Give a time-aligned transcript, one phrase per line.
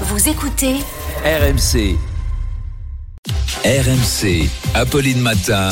[0.00, 0.74] Vous écoutez
[1.24, 1.96] RMC.
[3.64, 4.48] RMC.
[4.74, 5.68] Apolline Matin.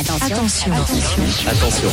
[0.00, 0.72] Attention.
[1.46, 1.90] Attention.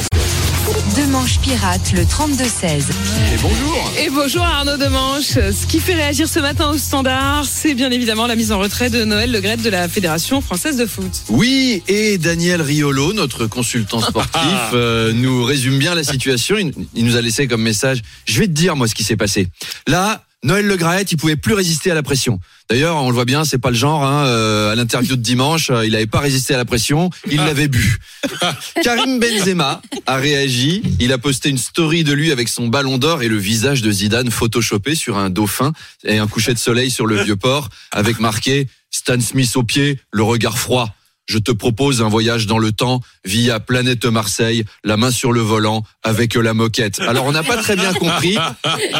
[0.66, 2.42] Demanche pirate le 32-16.
[2.72, 3.92] Et bonjour.
[4.00, 5.34] Et bonjour Arnaud Demanche.
[5.34, 8.90] Ce qui fait réagir ce matin au standard, c'est bien évidemment la mise en retrait
[8.90, 11.12] de Noël Le Gret de la Fédération française de foot.
[11.30, 14.42] Oui, et Daniel Riolo, notre consultant sportif,
[14.74, 16.58] euh, nous résume bien la situation.
[16.58, 18.02] Il, il nous a laissé comme message.
[18.26, 19.48] Je vais te dire moi ce qui s'est passé.
[19.86, 22.40] Là, Noël Le Graët, il pouvait plus résister à la pression.
[22.70, 24.04] D'ailleurs, on le voit bien, c'est pas le genre.
[24.06, 27.38] Hein, euh, à l'interview de dimanche, euh, il n'avait pas résisté à la pression, il
[27.38, 27.98] l'avait bu.
[28.84, 30.84] Karim Benzema a réagi.
[31.00, 33.92] Il a posté une story de lui avec son ballon d'or et le visage de
[33.92, 38.20] Zidane photoshopé sur un dauphin et un coucher de soleil sur le vieux port, avec
[38.20, 40.94] marqué Stan Smith au pied, le regard froid.
[41.28, 45.42] Je te propose un voyage dans le temps via Planète Marseille, la main sur le
[45.42, 47.00] volant avec la moquette.
[47.00, 48.38] Alors on n'a pas très bien compris,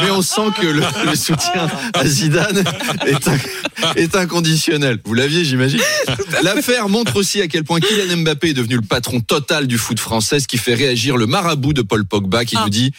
[0.02, 2.64] mais on sent que le, le soutien à Zidane
[3.06, 4.98] est, un- est inconditionnel.
[5.04, 5.80] Vous l'aviez, j'imagine.
[6.42, 10.00] L'affaire montre aussi à quel point Kylian Mbappé est devenu le patron total du foot
[10.00, 12.92] français, ce qui fait réagir le marabout de Paul Pogba qui nous dit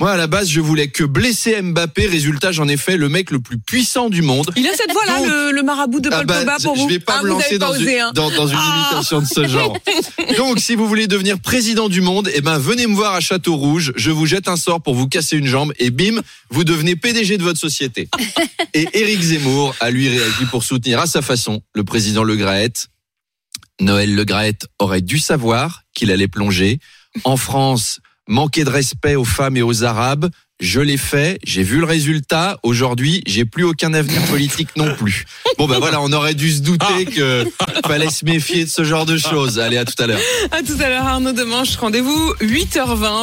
[0.00, 2.06] moi, à la base, je voulais que blesser Mbappé.
[2.06, 4.50] Résultat, j'en ai fait le mec le plus puissant du monde.
[4.56, 6.88] Il a cette voix-là, le, le marabout de Paul Ah bah, Pogba pour je vous.
[6.88, 8.10] vais pas Ah, me lancer avez pas dans, osé, une, hein.
[8.14, 8.88] dans, dans une Ah.
[8.90, 9.78] imitation de ce genre.
[10.38, 13.54] Donc, si vous voulez devenir président du monde, eh ben, venez me voir à Château
[13.54, 13.92] Rouge.
[13.94, 17.38] Je vous jette un sort pour vous casser une jambe et bim, vous devenez PDG
[17.38, 18.08] de votre société.
[18.74, 22.88] Et Éric Zemmour a lui réagi pour soutenir à sa façon le président Le Graët.
[23.80, 26.78] Noël Le Graët aurait dû savoir qu'il allait plonger.
[27.24, 30.28] En France, manquer de respect aux femmes et aux Arabes.
[30.60, 32.56] Je l'ai fait, j'ai vu le résultat.
[32.62, 35.24] Aujourd'hui, j'ai plus aucun avenir politique non plus.
[35.58, 37.44] Bon ben voilà, on aurait dû se douter que
[37.84, 39.58] fallait se méfier de ce genre de choses.
[39.58, 40.20] Allez, à tout à l'heure.
[40.52, 41.74] À tout à l'heure Arnaud Demanche.
[41.76, 43.20] Rendez-vous 8h20.